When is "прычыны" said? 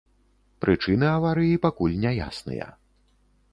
0.65-1.07